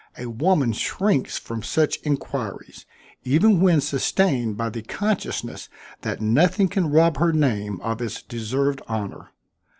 A 0.17 0.25
woman 0.25 0.73
shrinks 0.73 1.37
from 1.37 1.61
such 1.61 1.97
inquiries, 2.01 2.87
even 3.23 3.61
when 3.61 3.79
sustained 3.81 4.57
by 4.57 4.71
the 4.71 4.81
consciousness 4.81 5.69
that 6.01 6.19
nothing 6.21 6.69
can 6.69 6.89
rob 6.89 7.17
her 7.17 7.31
name 7.31 7.79
of 7.81 8.01
its 8.01 8.23
deserved 8.23 8.81
honor. 8.87 9.29